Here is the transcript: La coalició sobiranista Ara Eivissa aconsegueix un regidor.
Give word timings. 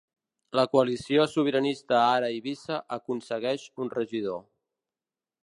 La 0.59 0.63
coalició 0.69 1.27
sobiranista 1.33 1.99
Ara 2.15 2.31
Eivissa 2.37 2.81
aconsegueix 2.99 3.69
un 3.85 3.95
regidor. 3.99 4.43